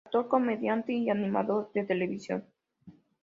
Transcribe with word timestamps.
Actor, 0.03 0.29
comediante 0.29 0.93
y 0.93 1.11
animador 1.11 1.69
de 1.75 1.83
televisión. 1.83 2.43